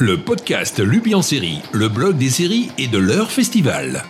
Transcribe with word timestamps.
le 0.00 0.16
podcast 0.16 0.80
Lubi 0.80 1.14
en 1.14 1.20
série, 1.20 1.60
le 1.72 1.88
blog 1.88 2.16
des 2.16 2.30
séries 2.30 2.70
et 2.78 2.88
de 2.88 2.96
leur 2.96 3.30
festival. 3.30 4.02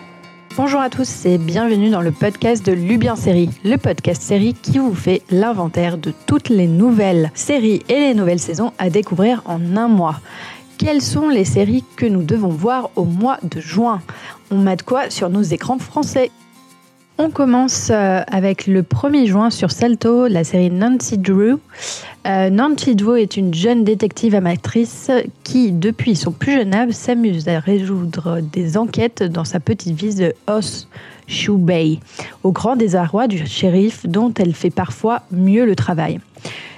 Bonjour 0.57 0.79
à 0.79 0.89
tous 0.89 1.27
et 1.27 1.37
bienvenue 1.37 1.91
dans 1.91 2.01
le 2.01 2.13
podcast 2.13 2.65
de 2.65 2.71
Lubi 2.71 3.11
en 3.11 3.17
série, 3.17 3.51
le 3.65 3.77
podcast 3.77 4.23
série 4.23 4.55
qui 4.55 4.79
vous 4.79 4.95
fait 4.95 5.23
l'inventaire 5.31 5.99
de 5.99 6.13
toutes 6.27 6.49
les 6.49 6.69
nouvelles 6.69 7.33
séries 7.35 7.83
et 7.89 7.99
les 7.99 8.15
nouvelles 8.15 8.39
saisons 8.39 8.73
à 8.79 8.89
découvrir 8.89 9.43
en 9.47 9.77
un 9.77 9.89
mois. 9.89 10.21
Quelles 10.79 11.03
sont 11.03 11.29
les 11.29 11.45
séries 11.45 11.85
que 11.97 12.07
nous 12.07 12.23
devons 12.23 12.51
voir 12.51 12.91
au 12.95 13.05
mois 13.05 13.39
de 13.43 13.61
juin? 13.61 14.01
On 14.53 14.59
mate 14.59 14.85
quoi 14.85 15.11
sur 15.11 15.29
nos 15.29 15.43
écrans 15.43 15.79
français? 15.79 16.31
On 17.21 17.29
commence 17.29 17.91
euh, 17.91 18.23
avec 18.29 18.67
le 18.67 18.83
1er 18.83 19.27
juin 19.27 19.51
sur 19.51 19.71
Salto, 19.71 20.27
la 20.27 20.43
série 20.43 20.71
Nancy 20.71 21.19
Drew. 21.19 21.59
Euh, 22.27 22.49
Nancy 22.49 22.95
Drew 22.95 23.17
est 23.17 23.37
une 23.37 23.53
jeune 23.53 23.85
détective 23.85 24.35
amatrice 24.35 25.11
qui, 25.45 25.71
depuis 25.71 26.17
son 26.17 26.33
plus 26.33 26.55
jeune 26.55 26.73
âge, 26.73 26.93
s'amuse 26.93 27.47
à 27.47 27.59
résoudre 27.59 28.41
des 28.41 28.79
enquêtes 28.79 29.23
dans 29.23 29.45
sa 29.45 29.61
petite 29.61 29.95
ville 29.95 30.17
de 30.17 30.35
Shoe 31.27 31.59
Bay, 31.59 31.99
au 32.43 32.53
grand 32.53 32.77
désarroi 32.77 33.29
du 33.29 33.47
shérif 33.47 34.07
dont 34.07 34.33
elle 34.39 34.55
fait 34.55 34.71
parfois 34.71 35.23
mieux 35.31 35.67
le 35.67 35.77
travail. 35.77 36.21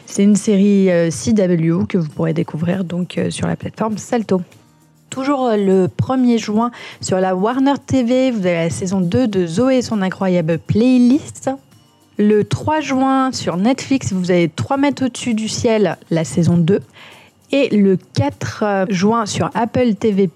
C'est 0.06 0.24
une 0.24 0.36
série 0.36 0.90
euh, 0.90 1.10
CW 1.10 1.86
que 1.86 1.98
vous 1.98 2.08
pourrez 2.08 2.34
découvrir 2.34 2.82
donc 2.82 3.18
sur 3.30 3.46
la 3.46 3.54
plateforme 3.54 3.96
Salto. 3.96 4.42
Toujours 5.12 5.48
euh, 5.48 5.56
le 5.58 5.88
1er 5.88 6.38
juin 6.38 6.70
sur 7.02 7.20
la 7.20 7.36
Warner 7.36 7.74
TV, 7.86 8.30
vous 8.30 8.46
avez 8.46 8.54
la 8.54 8.70
saison 8.70 9.02
2 9.02 9.28
de 9.28 9.46
Zoé 9.46 9.76
et 9.76 9.82
son 9.82 10.00
incroyable 10.00 10.58
playlist. 10.58 11.50
Le 12.16 12.44
3 12.44 12.80
juin 12.80 13.30
sur 13.30 13.58
Netflix, 13.58 14.14
vous 14.14 14.30
avez 14.30 14.48
3 14.48 14.78
mètres 14.78 15.04
au-dessus 15.04 15.34
du 15.34 15.50
ciel, 15.50 15.98
la 16.10 16.24
saison 16.24 16.56
2. 16.56 16.80
Et 17.52 17.68
le 17.76 17.96
4 17.96 18.62
euh, 18.62 18.86
juin 18.88 19.26
sur 19.26 19.50
Apple 19.54 19.94
TV 19.94 20.30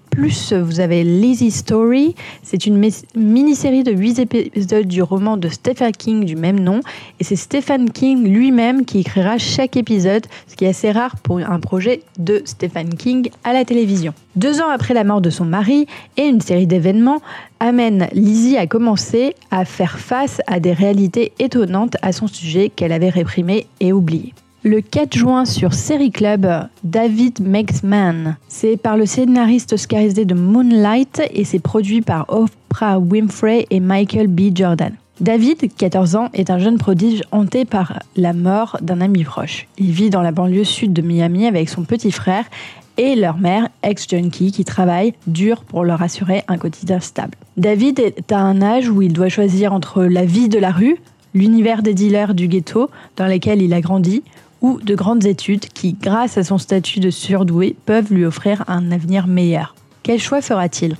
vous 0.51 0.79
avez 0.79 1.03
Lazy 1.03 1.51
Story. 1.51 2.15
C'est 2.41 2.65
une 2.65 2.89
mini-série 3.15 3.83
de 3.83 3.91
8 3.91 4.19
épisodes 4.19 4.87
du 4.87 5.03
roman 5.03 5.37
de 5.37 5.47
Stephen 5.47 5.91
King 5.91 6.25
du 6.25 6.35
même 6.35 6.59
nom. 6.59 6.79
Et 7.19 7.23
c'est 7.23 7.35
Stephen 7.35 7.91
King 7.91 8.27
lui-même 8.27 8.83
qui 8.83 8.99
écrira 8.99 9.37
chaque 9.37 9.77
épisode, 9.77 10.25
ce 10.47 10.55
qui 10.55 10.65
est 10.65 10.69
assez 10.69 10.91
rare 10.91 11.17
pour 11.17 11.37
un 11.37 11.59
projet 11.59 12.01
de 12.17 12.41
Stephen 12.45 12.95
King 12.95 13.29
à 13.43 13.53
la 13.53 13.63
télévision. 13.63 14.13
Deux 14.35 14.59
ans 14.59 14.69
après 14.69 14.95
la 14.95 15.03
mort 15.03 15.21
de 15.21 15.29
son 15.29 15.45
mari 15.45 15.85
et 16.17 16.23
une 16.23 16.41
série 16.41 16.67
d'événements 16.67 17.21
amène 17.59 18.07
Lizzie 18.13 18.57
à 18.57 18.65
commencer 18.65 19.35
à 19.51 19.65
faire 19.65 19.99
face 19.99 20.41
à 20.47 20.59
des 20.59 20.73
réalités 20.73 21.31
étonnantes 21.37 21.95
à 22.01 22.11
son 22.11 22.27
sujet 22.27 22.69
qu'elle 22.69 22.91
avait 22.91 23.09
réprimées 23.09 23.67
et 23.79 23.93
oubliées. 23.93 24.33
Le 24.63 24.81
4 24.81 25.15
juin 25.15 25.45
sur 25.45 25.75
Série 25.75 26.09
Club, 26.09 26.47
David 26.83 27.47
Makes 27.47 27.83
Man. 27.83 28.37
C'est 28.47 28.75
par 28.75 28.97
le 28.97 29.05
scénariste 29.05 29.73
oscarisé 29.73 30.25
de 30.25 30.33
Moonlight 30.33 31.21
et 31.31 31.43
c'est 31.43 31.59
produit 31.59 32.01
par 32.01 32.25
Oprah 32.29 32.97
Winfrey 32.97 33.67
et 33.69 33.79
Michael 33.79 34.27
B. 34.27 34.49
Jordan. 34.55 34.93
David, 35.21 35.71
14 35.77 36.15
ans, 36.15 36.29
est 36.33 36.49
un 36.49 36.57
jeune 36.57 36.79
prodige 36.79 37.21
hanté 37.31 37.65
par 37.65 37.99
la 38.15 38.33
mort 38.33 38.77
d'un 38.81 38.99
ami 38.99 39.23
proche. 39.23 39.67
Il 39.77 39.91
vit 39.91 40.09
dans 40.09 40.23
la 40.23 40.31
banlieue 40.31 40.63
sud 40.63 40.91
de 40.91 41.03
Miami 41.03 41.45
avec 41.45 41.69
son 41.69 41.83
petit 41.83 42.11
frère 42.11 42.45
et 42.97 43.15
leur 43.15 43.37
mère, 43.37 43.69
ex-junkie, 43.83 44.51
qui 44.51 44.65
travaille 44.65 45.13
dur 45.27 45.63
pour 45.65 45.83
leur 45.83 46.01
assurer 46.01 46.43
un 46.47 46.57
quotidien 46.57 46.99
stable. 46.99 47.35
David 47.57 47.99
est 47.99 48.31
à 48.31 48.39
un 48.39 48.63
âge 48.63 48.89
où 48.89 49.03
il 49.03 49.13
doit 49.13 49.29
choisir 49.29 49.71
entre 49.71 50.03
la 50.03 50.25
vie 50.25 50.49
de 50.49 50.57
la 50.57 50.71
rue, 50.71 50.97
l'univers 51.35 51.83
des 51.83 51.93
dealers 51.93 52.33
du 52.33 52.47
ghetto 52.47 52.89
dans 53.17 53.27
lequel 53.27 53.61
il 53.61 53.73
a 53.73 53.81
grandi, 53.81 54.23
ou 54.61 54.79
de 54.81 54.95
grandes 54.95 55.25
études 55.25 55.67
qui, 55.67 55.93
grâce 55.93 56.37
à 56.37 56.43
son 56.43 56.57
statut 56.57 56.99
de 56.99 57.09
surdoué, 57.09 57.75
peuvent 57.85 58.13
lui 58.13 58.25
offrir 58.25 58.63
un 58.67 58.91
avenir 58.91 59.27
meilleur. 59.27 59.75
Quel 60.03 60.19
choix 60.19 60.41
fera-t-il? 60.41 60.95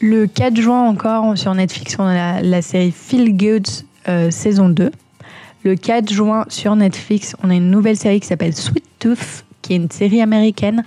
Le 0.00 0.26
4 0.26 0.56
juin 0.56 0.88
encore 0.88 1.36
sur 1.38 1.54
Netflix, 1.54 1.96
on 1.98 2.04
a 2.04 2.42
la, 2.42 2.62
série 2.62 2.92
Feel 2.92 3.36
Good 3.36 3.66
euh, 4.08 4.30
saison 4.30 4.68
2. 4.68 4.90
Le 5.64 5.76
4 5.76 6.12
juin 6.12 6.44
sur 6.48 6.76
Netflix, 6.76 7.34
on 7.42 7.50
a 7.50 7.54
une 7.54 7.70
nouvelle 7.70 7.96
série 7.96 8.20
qui 8.20 8.26
s'appelle 8.26 8.54
Sweet 8.54 8.84
Tooth, 8.98 9.44
qui 9.62 9.72
est 9.72 9.76
une 9.76 9.90
série 9.90 10.20
américaine 10.20 10.84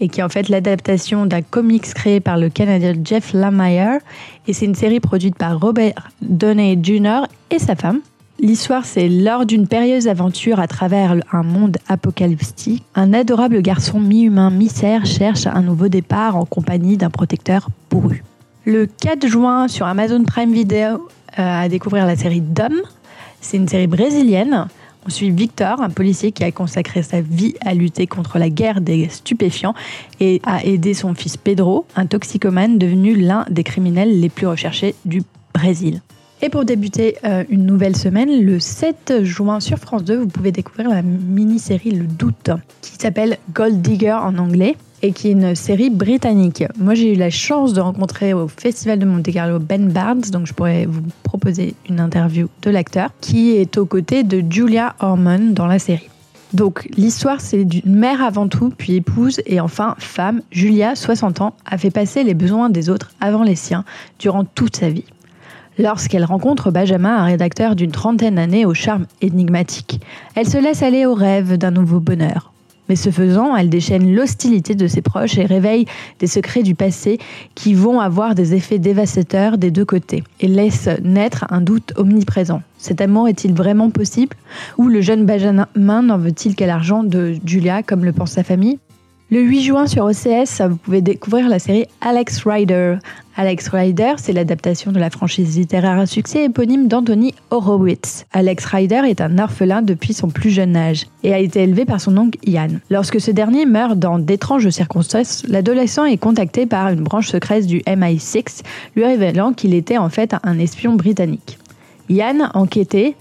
et 0.00 0.08
qui 0.08 0.20
est 0.20 0.22
en 0.22 0.28
fait 0.28 0.48
l'adaptation 0.48 1.26
d'un 1.26 1.42
comics 1.42 1.92
créé 1.94 2.20
par 2.20 2.38
le 2.38 2.48
Canadien 2.48 2.94
Jeff 3.04 3.32
Lemire. 3.32 3.98
Et 4.46 4.52
c'est 4.52 4.66
une 4.66 4.76
série 4.76 5.00
produite 5.00 5.36
par 5.36 5.58
Robert 5.58 6.10
Downey 6.22 6.78
Jr. 6.80 7.22
et 7.50 7.58
sa 7.58 7.74
femme. 7.74 8.00
L'histoire, 8.42 8.86
c'est 8.86 9.10
lors 9.10 9.44
d'une 9.44 9.68
périlleuse 9.68 10.08
aventure 10.08 10.60
à 10.60 10.66
travers 10.66 11.14
un 11.30 11.42
monde 11.42 11.76
apocalyptique, 11.88 12.82
un 12.94 13.12
adorable 13.12 13.60
garçon 13.60 14.00
mi-humain, 14.00 14.48
mi-cerf 14.48 15.04
cherche 15.04 15.46
un 15.46 15.60
nouveau 15.60 15.88
départ 15.88 16.36
en 16.36 16.46
compagnie 16.46 16.96
d'un 16.96 17.10
protecteur 17.10 17.68
bourru. 17.90 18.24
Le 18.64 18.86
4 18.86 19.26
juin, 19.26 19.68
sur 19.68 19.84
Amazon 19.84 20.24
Prime 20.24 20.52
Video, 20.52 20.86
euh, 20.86 20.98
à 21.36 21.68
découvrir 21.68 22.06
la 22.06 22.16
série 22.16 22.40
Dom. 22.40 22.72
C'est 23.42 23.58
une 23.58 23.68
série 23.68 23.86
brésilienne. 23.86 24.68
On 25.04 25.10
suit 25.10 25.30
Victor, 25.30 25.82
un 25.82 25.90
policier 25.90 26.32
qui 26.32 26.42
a 26.42 26.50
consacré 26.50 27.02
sa 27.02 27.20
vie 27.20 27.56
à 27.60 27.74
lutter 27.74 28.06
contre 28.06 28.38
la 28.38 28.48
guerre 28.48 28.80
des 28.80 29.10
stupéfiants 29.10 29.74
et 30.18 30.40
a 30.46 30.64
aidé 30.64 30.94
son 30.94 31.14
fils 31.14 31.36
Pedro, 31.36 31.84
un 31.94 32.06
toxicomane 32.06 32.78
devenu 32.78 33.16
l'un 33.16 33.44
des 33.50 33.64
criminels 33.64 34.18
les 34.18 34.30
plus 34.30 34.46
recherchés 34.46 34.94
du 35.04 35.22
Brésil. 35.52 36.00
Et 36.42 36.48
pour 36.48 36.64
débuter 36.64 37.16
euh, 37.24 37.44
une 37.50 37.66
nouvelle 37.66 37.94
semaine, 37.94 38.42
le 38.42 38.60
7 38.60 39.24
juin 39.24 39.60
sur 39.60 39.76
France 39.76 40.04
2, 40.04 40.16
vous 40.16 40.26
pouvez 40.26 40.52
découvrir 40.52 40.88
la 40.88 41.02
mini-série 41.02 41.90
Le 41.90 42.06
Doute, 42.06 42.50
qui 42.80 42.96
s'appelle 42.98 43.36
Gold 43.52 43.82
Digger 43.82 44.12
en 44.12 44.38
anglais 44.38 44.76
et 45.02 45.12
qui 45.12 45.28
est 45.28 45.32
une 45.32 45.54
série 45.54 45.90
britannique. 45.90 46.64
Moi, 46.78 46.94
j'ai 46.94 47.12
eu 47.12 47.16
la 47.16 47.28
chance 47.28 47.74
de 47.74 47.80
rencontrer 47.82 48.32
au 48.32 48.48
Festival 48.48 48.98
de 48.98 49.04
Monte 49.04 49.30
Carlo 49.30 49.58
Ben 49.58 49.90
Barnes, 49.90 50.22
donc 50.32 50.46
je 50.46 50.54
pourrais 50.54 50.86
vous 50.86 51.02
proposer 51.24 51.74
une 51.90 52.00
interview 52.00 52.48
de 52.62 52.70
l'acteur, 52.70 53.10
qui 53.20 53.50
est 53.52 53.76
aux 53.76 53.86
côtés 53.86 54.22
de 54.22 54.42
Julia 54.50 54.94
Ormond 55.00 55.52
dans 55.52 55.66
la 55.66 55.78
série. 55.78 56.08
Donc 56.54 56.88
l'histoire, 56.96 57.40
c'est 57.42 57.64
d'une 57.64 57.94
mère 57.94 58.22
avant 58.22 58.48
tout, 58.48 58.72
puis 58.76 58.94
épouse 58.94 59.42
et 59.44 59.60
enfin 59.60 59.94
femme. 59.98 60.40
Julia, 60.50 60.96
60 60.96 61.42
ans, 61.42 61.54
a 61.66 61.76
fait 61.76 61.90
passer 61.90 62.24
les 62.24 62.34
besoins 62.34 62.70
des 62.70 62.88
autres 62.88 63.12
avant 63.20 63.42
les 63.42 63.56
siens 63.56 63.84
durant 64.18 64.44
toute 64.44 64.76
sa 64.76 64.88
vie 64.88 65.04
lorsqu'elle 65.80 66.24
rencontre 66.24 66.70
Benjamin, 66.70 67.16
un 67.16 67.24
rédacteur 67.24 67.74
d'une 67.74 67.90
trentaine 67.90 68.34
d'années 68.34 68.66
au 68.66 68.74
charme 68.74 69.06
énigmatique. 69.22 70.00
Elle 70.34 70.48
se 70.48 70.58
laisse 70.58 70.82
aller 70.82 71.06
au 71.06 71.14
rêve 71.14 71.56
d'un 71.56 71.70
nouveau 71.70 72.00
bonheur. 72.00 72.52
Mais 72.88 72.96
ce 72.96 73.10
faisant, 73.10 73.56
elle 73.56 73.70
déchaîne 73.70 74.14
l'hostilité 74.14 74.74
de 74.74 74.88
ses 74.88 75.00
proches 75.00 75.38
et 75.38 75.46
réveille 75.46 75.86
des 76.18 76.26
secrets 76.26 76.64
du 76.64 76.74
passé 76.74 77.18
qui 77.54 77.72
vont 77.72 78.00
avoir 78.00 78.34
des 78.34 78.54
effets 78.54 78.80
dévastateurs 78.80 79.58
des 79.58 79.70
deux 79.70 79.84
côtés 79.84 80.24
et 80.40 80.48
laisse 80.48 80.88
naître 81.02 81.46
un 81.50 81.60
doute 81.60 81.92
omniprésent. 81.96 82.62
Cet 82.78 83.00
amour 83.00 83.28
est-il 83.28 83.54
vraiment 83.54 83.90
possible? 83.90 84.36
Ou 84.76 84.88
le 84.88 85.00
jeune 85.00 85.24
Benjamin 85.24 86.02
n'en 86.02 86.18
veut-il 86.18 86.56
qu'à 86.56 86.66
l'argent 86.66 87.04
de 87.04 87.36
Julia 87.46 87.84
comme 87.84 88.04
le 88.04 88.12
pense 88.12 88.32
sa 88.32 88.42
famille? 88.42 88.78
Le 89.30 89.40
8 89.42 89.62
juin 89.62 89.86
sur 89.86 90.04
OCS, 90.06 90.60
vous 90.68 90.76
pouvez 90.76 91.02
découvrir 91.02 91.48
la 91.48 91.60
série 91.60 91.86
Alex 92.00 92.42
Rider. 92.44 92.96
Alex 93.36 93.68
Rider, 93.68 94.14
c'est 94.16 94.32
l'adaptation 94.32 94.90
de 94.90 94.98
la 94.98 95.08
franchise 95.08 95.56
littéraire 95.56 95.98
à 96.00 96.06
succès 96.06 96.46
éponyme 96.46 96.88
d'Anthony 96.88 97.34
Horowitz. 97.50 98.26
Alex 98.32 98.64
Rider 98.64 99.02
est 99.06 99.20
un 99.20 99.38
orphelin 99.38 99.82
depuis 99.82 100.14
son 100.14 100.28
plus 100.28 100.50
jeune 100.50 100.76
âge 100.76 101.06
et 101.22 101.32
a 101.32 101.38
été 101.38 101.62
élevé 101.62 101.84
par 101.84 102.00
son 102.00 102.16
oncle 102.18 102.40
Ian. 102.44 102.70
Lorsque 102.90 103.20
ce 103.20 103.30
dernier 103.30 103.66
meurt 103.66 103.96
dans 103.96 104.18
d'étranges 104.18 104.68
circonstances, 104.70 105.44
l'adolescent 105.46 106.04
est 106.04 106.18
contacté 106.18 106.66
par 106.66 106.88
une 106.88 107.02
branche 107.02 107.28
secrète 107.28 107.66
du 107.66 107.78
MI6, 107.82 108.62
lui 108.96 109.04
révélant 109.04 109.52
qu'il 109.52 109.74
était 109.74 109.98
en 109.98 110.08
fait 110.08 110.34
un 110.42 110.58
espion 110.58 110.94
britannique. 110.94 111.58
Ian, 112.08 112.50
enquêté, 112.54 113.14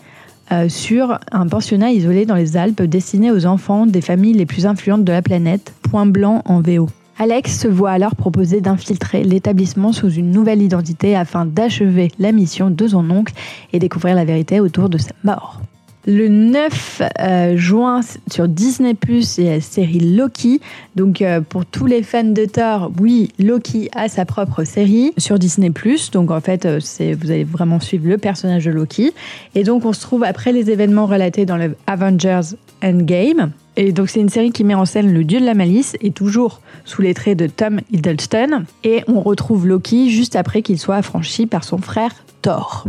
sur 0.67 1.19
un 1.31 1.47
pensionnat 1.47 1.91
isolé 1.91 2.25
dans 2.25 2.35
les 2.35 2.57
Alpes 2.57 2.81
destiné 2.81 3.31
aux 3.31 3.45
enfants 3.45 3.85
des 3.85 4.01
familles 4.01 4.33
les 4.33 4.45
plus 4.45 4.65
influentes 4.65 5.03
de 5.03 5.11
la 5.11 5.21
planète, 5.21 5.73
Point 5.83 6.05
Blanc 6.05 6.41
en 6.45 6.61
VO. 6.61 6.89
Alex 7.21 7.59
se 7.59 7.67
voit 7.67 7.91
alors 7.91 8.15
proposer 8.15 8.61
d'infiltrer 8.61 9.25
l'établissement 9.25 9.91
sous 9.91 10.09
une 10.09 10.31
nouvelle 10.31 10.61
identité 10.61 11.17
afin 11.17 11.45
d'achever 11.45 12.11
la 12.17 12.31
mission 12.31 12.69
de 12.69 12.87
son 12.87 13.09
oncle 13.09 13.33
et 13.73 13.79
découvrir 13.79 14.15
la 14.15 14.23
vérité 14.23 14.61
autour 14.61 14.87
de 14.87 14.97
sa 14.97 15.11
mort. 15.25 15.59
Le 16.07 16.29
9 16.29 17.01
euh, 17.19 17.57
juin 17.57 17.99
sur 18.31 18.47
Disney 18.47 18.93
Plus, 18.93 19.37
a 19.39 19.43
la 19.43 19.61
série 19.61 19.99
Loki. 19.99 20.61
Donc 20.95 21.21
euh, 21.21 21.41
pour 21.41 21.65
tous 21.65 21.85
les 21.85 22.03
fans 22.03 22.23
de 22.23 22.45
Thor, 22.45 22.91
oui, 23.01 23.29
Loki 23.37 23.89
a 23.93 24.07
sa 24.07 24.23
propre 24.23 24.63
série 24.63 25.11
sur 25.17 25.37
Disney 25.37 25.71
Plus. 25.71 26.09
Donc 26.11 26.31
en 26.31 26.39
fait, 26.39 26.65
euh, 26.65 26.79
c'est 26.79 27.13
vous 27.13 27.31
allez 27.31 27.43
vraiment 27.43 27.81
suivre 27.81 28.07
le 28.07 28.17
personnage 28.17 28.63
de 28.63 28.71
Loki. 28.71 29.11
Et 29.55 29.63
donc 29.63 29.83
on 29.83 29.91
se 29.91 29.99
trouve 29.99 30.23
après 30.23 30.53
les 30.53 30.71
événements 30.71 31.05
relatés 31.05 31.45
dans 31.45 31.57
le 31.57 31.75
Avengers 31.85 32.55
Endgame. 32.81 33.51
Et 33.75 33.91
donc 33.91 34.09
c'est 34.09 34.21
une 34.21 34.29
série 34.29 34.51
qui 34.51 34.63
met 34.63 34.75
en 34.75 34.85
scène 34.85 35.13
le 35.13 35.25
dieu 35.25 35.41
de 35.41 35.45
la 35.45 35.53
malice 35.53 35.97
et 36.01 36.11
toujours 36.11 36.61
sous 36.85 37.01
les 37.01 37.13
traits 37.13 37.37
de 37.37 37.47
Tom 37.47 37.81
Hiddleston. 37.91 38.63
Et 38.85 39.03
on 39.07 39.19
retrouve 39.19 39.67
Loki 39.67 40.09
juste 40.09 40.37
après 40.37 40.61
qu'il 40.61 40.79
soit 40.79 40.95
affranchi 40.95 41.45
par 41.45 41.65
son 41.65 41.77
frère 41.77 42.13
Thor. 42.41 42.85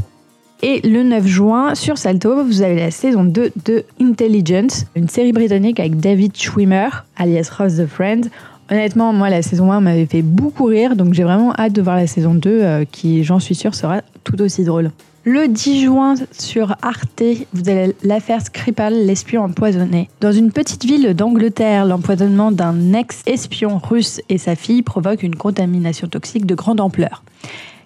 Et 0.62 0.86
le 0.86 1.02
9 1.02 1.26
juin, 1.26 1.74
sur 1.74 1.96
Salto, 1.96 2.44
vous 2.44 2.60
avez 2.60 2.76
la 2.76 2.90
saison 2.90 3.24
2 3.24 3.52
de 3.64 3.84
Intelligence, 4.00 4.84
une 4.94 5.08
série 5.08 5.32
britannique 5.32 5.80
avec 5.80 5.98
David 5.98 6.36
Schwimmer, 6.36 6.88
alias 7.16 7.50
Ross 7.56 7.76
the 7.76 7.86
Friend, 7.86 8.30
Honnêtement, 8.70 9.12
moi, 9.12 9.30
la 9.30 9.42
saison 9.42 9.72
1 9.72 9.80
m'avait 9.80 10.06
fait 10.06 10.22
beaucoup 10.22 10.66
rire, 10.66 10.94
donc 10.94 11.12
j'ai 11.12 11.24
vraiment 11.24 11.52
hâte 11.58 11.72
de 11.72 11.82
voir 11.82 11.96
la 11.96 12.06
saison 12.06 12.34
2, 12.34 12.50
euh, 12.50 12.84
qui, 12.88 13.24
j'en 13.24 13.40
suis 13.40 13.56
sûre, 13.56 13.74
sera 13.74 14.00
tout 14.22 14.40
aussi 14.40 14.62
drôle. 14.62 14.92
Le 15.24 15.48
10 15.48 15.82
juin 15.82 16.14
sur 16.30 16.76
Arte, 16.80 17.22
vous 17.52 17.68
avez 17.68 17.96
l'affaire 18.04 18.40
Skripal, 18.40 18.94
l'espion 18.94 19.42
empoisonné. 19.42 20.08
Dans 20.20 20.30
une 20.30 20.52
petite 20.52 20.84
ville 20.84 21.14
d'Angleterre, 21.14 21.84
l'empoisonnement 21.84 22.52
d'un 22.52 22.92
ex-espion 22.92 23.78
russe 23.78 24.20
et 24.28 24.38
sa 24.38 24.54
fille 24.54 24.82
provoque 24.82 25.24
une 25.24 25.34
contamination 25.34 26.06
toxique 26.06 26.46
de 26.46 26.54
grande 26.54 26.80
ampleur. 26.80 27.24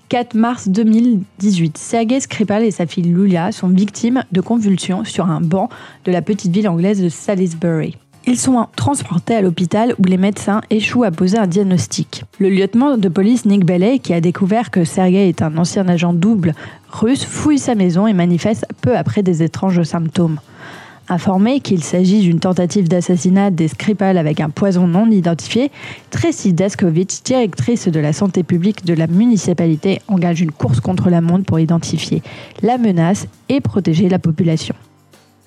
4 0.08 0.34
mars 0.34 0.68
2018, 0.68 1.78
Sergei 1.78 2.20
Skripal 2.20 2.62
et 2.62 2.70
sa 2.70 2.86
fille 2.86 3.04
Lulia 3.04 3.52
sont 3.52 3.68
victimes 3.68 4.24
de 4.32 4.40
convulsions 4.40 5.04
sur 5.04 5.26
un 5.26 5.40
banc 5.40 5.68
de 6.04 6.12
la 6.12 6.22
petite 6.22 6.52
ville 6.52 6.68
anglaise 6.68 7.02
de 7.02 7.08
Salisbury. 7.08 7.96
Ils 8.26 8.38
sont 8.38 8.66
transportés 8.74 9.34
à 9.34 9.42
l'hôpital 9.42 9.94
où 9.98 10.04
les 10.04 10.16
médecins 10.16 10.62
échouent 10.70 11.04
à 11.04 11.10
poser 11.10 11.36
un 11.36 11.46
diagnostic. 11.46 12.24
Le 12.38 12.48
lieutenant 12.48 12.96
de 12.96 13.08
police 13.08 13.44
Nick 13.44 13.66
Bailey, 13.66 13.98
qui 13.98 14.14
a 14.14 14.20
découvert 14.20 14.70
que 14.70 14.84
Sergei 14.84 15.28
est 15.28 15.42
un 15.42 15.58
ancien 15.58 15.86
agent 15.88 16.14
double 16.14 16.54
russe, 16.90 17.24
fouille 17.24 17.58
sa 17.58 17.74
maison 17.74 18.06
et 18.06 18.14
manifeste 18.14 18.66
peu 18.80 18.96
après 18.96 19.22
des 19.22 19.42
étranges 19.42 19.82
symptômes. 19.82 20.38
Informé 21.08 21.60
qu'il 21.60 21.84
s'agit 21.84 22.20
d'une 22.20 22.40
tentative 22.40 22.88
d'assassinat 22.88 23.50
des 23.50 23.68
Skripal 23.68 24.16
avec 24.16 24.40
un 24.40 24.48
poison 24.48 24.86
non 24.86 25.10
identifié, 25.10 25.70
Tracy 26.10 26.54
Daskovich, 26.54 27.22
directrice 27.22 27.88
de 27.88 28.00
la 28.00 28.14
santé 28.14 28.42
publique 28.42 28.86
de 28.86 28.94
la 28.94 29.06
municipalité, 29.06 30.00
engage 30.08 30.40
une 30.40 30.52
course 30.52 30.80
contre 30.80 31.10
la 31.10 31.20
montre 31.20 31.44
pour 31.44 31.60
identifier 31.60 32.22
la 32.62 32.78
menace 32.78 33.26
et 33.50 33.60
protéger 33.60 34.08
la 34.08 34.18
population. 34.18 34.74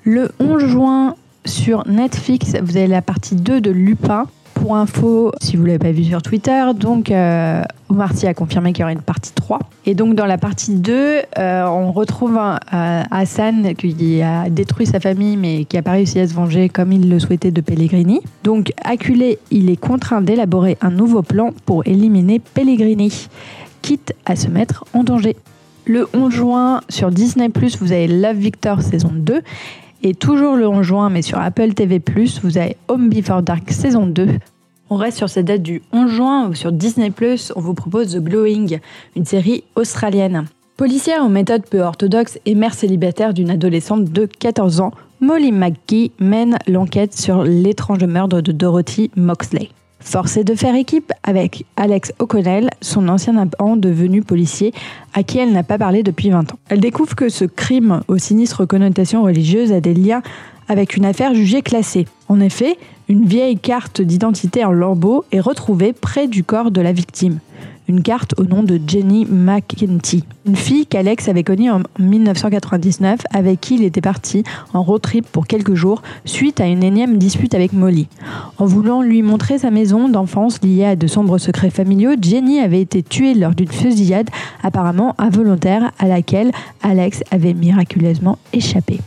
Le 0.04 0.32
11 0.40 0.66
juin 0.68 1.16
sur 1.46 1.88
Netflix, 1.88 2.56
vous 2.62 2.78
avez 2.78 2.88
la 2.88 3.02
partie 3.02 3.36
2 3.36 3.60
de 3.60 3.72
Lupin. 3.72 4.28
Pour 4.62 4.76
info, 4.76 5.32
si 5.40 5.56
vous 5.56 5.64
ne 5.64 5.68
l'avez 5.68 5.80
pas 5.80 5.92
vu 5.92 6.04
sur 6.04 6.22
Twitter, 6.22 6.64
donc 6.76 7.12
euh, 7.12 7.62
Omar 7.90 8.12
a 8.24 8.34
confirmé 8.34 8.74
qu'il 8.74 8.82
y 8.82 8.84
aurait 8.84 8.94
une 8.94 9.02
partie 9.02 9.32
3. 9.34 9.60
Et 9.86 9.94
donc 9.94 10.16
dans 10.16 10.26
la 10.26 10.40
partie 10.40 10.74
2, 10.74 10.94
euh, 11.38 11.66
on 11.68 11.92
retrouve 11.92 12.38
euh, 12.38 13.04
Hassan 13.12 13.76
qui 13.76 14.22
a 14.22 14.50
détruit 14.50 14.88
sa 14.88 15.00
famille 15.00 15.38
mais 15.38 15.66
qui 15.66 15.76
n'a 15.76 15.84
pas 15.84 15.92
réussi 15.92 16.20
à 16.20 16.28
se 16.28 16.34
venger 16.34 16.70
comme 16.70 16.92
il 16.92 17.08
le 17.08 17.20
souhaitait 17.20 17.52
de 17.52 17.62
Pellegrini. 17.62 18.22
Donc 18.44 18.74
acculé, 18.84 19.38
il 19.52 19.70
est 19.70 19.78
contraint 19.78 20.22
d'élaborer 20.22 20.78
un 20.82 20.92
nouveau 20.92 21.22
plan 21.22 21.52
pour 21.66 21.86
éliminer 21.86 22.40
Pellegrini, 22.40 23.28
quitte 23.84 24.14
à 24.26 24.36
se 24.36 24.48
mettre 24.48 24.86
en 24.94 25.04
danger. 25.04 25.36
Le 25.86 26.10
11 26.14 26.34
juin 26.34 26.82
sur 26.90 27.12
Disney⁇ 27.12 27.48
vous 27.80 27.92
avez 27.92 28.08
Love 28.08 28.38
Victor 28.38 28.82
saison 28.82 29.12
2 29.14 29.42
et 30.04 30.14
toujours 30.14 30.56
le 30.56 30.68
11 30.68 30.84
juin, 30.84 31.10
mais 31.10 31.22
sur 31.22 31.40
Apple 31.40 31.74
TV, 31.74 32.02
vous 32.44 32.58
avez 32.58 32.78
Home 32.88 33.10
Before 33.10 33.42
Dark 33.42 33.72
saison 33.72 34.08
2. 34.08 34.28
On 34.90 34.96
reste 34.96 35.18
sur 35.18 35.30
cette 35.30 35.46
date 35.46 35.62
du 35.62 35.82
11 35.92 36.10
juin 36.10 36.52
sur 36.54 36.72
Disney 36.72 37.12
on 37.56 37.60
vous 37.60 37.74
propose 37.74 38.14
The 38.14 38.20
Glowing, 38.20 38.80
une 39.16 39.26
série 39.26 39.64
australienne. 39.76 40.46
Policière 40.78 41.26
aux 41.26 41.30
méthodes 41.30 41.66
peu 41.70 41.82
orthodoxes 41.82 42.40
et 42.46 42.56
mère 42.56 42.74
célibataire 42.74 43.34
d'une 43.34 43.50
adolescente 43.50 44.06
de 44.06 44.26
14 44.26 44.80
ans, 44.80 44.92
Molly 45.20 45.52
McGee 45.52 46.12
mène 46.20 46.58
l'enquête 46.68 47.18
sur 47.18 47.44
l'étrange 47.44 48.04
meurtre 48.04 48.42
de 48.42 48.52
Dorothy 48.52 49.10
Moxley. 49.16 49.70
Forcée 50.00 50.44
de 50.44 50.56
faire 50.56 50.76
équipe 50.76 51.12
avec 51.24 51.66
Alex 51.76 52.14
O'Connell, 52.20 52.70
son 52.82 53.08
ancien 53.10 53.36
amant 53.36 53.76
devenu 53.76 54.22
policier, 54.22 54.74
à 55.14 55.24
qui 55.24 55.40
elle 55.40 55.52
n'a 55.52 55.64
pas 55.64 55.78
parlé 55.78 56.04
depuis 56.04 56.30
20 56.30 56.54
ans. 56.54 56.60
Elle 56.70 56.80
découvre 56.80 57.16
que 57.16 57.30
ce 57.30 57.46
crime 57.46 58.02
aux 58.08 58.18
sinistres 58.18 58.68
connotations 58.68 59.24
religieuses 59.24 59.72
a 59.72 59.82
des 59.82 59.94
liens 59.94 60.22
avec 60.70 60.96
une 60.98 61.06
affaire 61.06 61.34
jugée 61.34 61.62
classée. 61.62 62.06
En 62.30 62.40
effet, 62.40 62.78
une 63.10 63.26
vieille 63.26 63.58
carte 63.58 64.02
d'identité 64.02 64.64
en 64.66 64.72
lambeaux 64.72 65.26
est 65.32 65.40
retrouvée 65.40 65.94
près 65.94 66.28
du 66.28 66.44
corps 66.44 66.72
de 66.72 66.82
la 66.82 66.92
victime 66.92 67.40
une 67.88 68.02
carte 68.02 68.34
au 68.38 68.44
nom 68.44 68.64
de 68.64 68.80
Jenny 68.86 69.26
McKenty, 69.26 70.24
une 70.46 70.56
fille 70.56 70.86
qu'Alex 70.86 71.28
avait 71.30 71.44
connue 71.44 71.72
en 71.72 71.82
1999, 72.00 73.22
avec 73.34 73.62
qui 73.62 73.76
il 73.76 73.84
était 73.84 74.02
parti 74.02 74.44
en 74.74 74.84
road 74.84 75.02
trip 75.02 75.26
pour 75.28 75.48
quelques 75.48 75.74
jours 75.74 76.02
suite 76.26 76.60
à 76.60 76.66
une 76.66 76.84
énième 76.84 77.18
dispute 77.18 77.54
avec 77.56 77.74
Molly. 77.74 78.08
En 78.58 78.66
voulant 78.66 79.02
lui 79.02 79.22
montrer 79.22 79.58
sa 79.58 79.72
maison 79.72 80.10
d'enfance 80.10 80.62
liée 80.62 80.86
à 80.86 80.96
de 80.96 81.08
sombres 81.08 81.38
secrets 81.38 81.70
familiaux, 81.70 82.12
Jenny 82.22 82.60
avait 82.60 82.82
été 82.82 83.04
tuée 83.04 83.34
lors 83.34 83.56
d'une 83.56 83.72
fusillade 83.72 84.30
apparemment 84.64 85.16
involontaire 85.18 85.92
à 86.00 86.08
laquelle 86.08 86.52
Alex 86.82 87.24
avait 87.32 87.54
miraculeusement 87.54 88.38
échappé. 88.54 89.00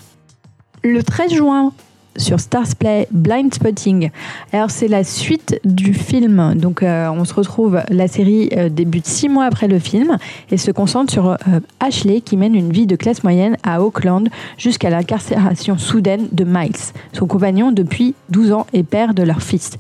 Le 0.83 1.03
13 1.03 1.35
juin 1.35 1.73
sur 2.17 2.41
Stars 2.41 2.77
Play 2.79 3.07
Blind 3.11 3.53
Spotting. 3.53 4.11
Alors 4.53 4.71
c'est 4.71 4.89
la 4.89 5.05
suite 5.05 5.61
du 5.65 5.95
film, 5.95 6.55
donc 6.57 6.83
euh, 6.83 7.09
on 7.11 7.25
se 7.25 7.35
retrouve, 7.35 7.81
la 7.89 8.09
série 8.09 8.51
euh, 8.57 8.69
débute 8.69 9.07
six 9.07 9.29
mois 9.29 9.45
après 9.45 9.69
le 9.69 9.79
film 9.79 10.19
et 10.51 10.57
se 10.57 10.71
concentre 10.71 11.13
sur 11.13 11.31
euh, 11.31 11.37
Ashley 11.81 12.21
qui 12.21 12.37
mène 12.37 12.55
une 12.55 12.73
vie 12.73 12.87
de 12.87 12.97
classe 12.97 13.23
moyenne 13.23 13.57
à 13.63 13.83
Auckland 13.83 14.29
jusqu'à 14.59 14.91
l'incarcération 14.91 15.79
soudaine 15.79 16.29
de 16.33 16.45
Miles, 16.45 16.93
son 17.13 17.27
compagnon 17.27 17.73
depuis 17.73 18.15
12 18.31 18.53
ans 18.53 18.67
et 18.73 18.83
père 18.83 19.15
de 19.15 19.23
leur 19.23 19.43
fils. 19.43 19.73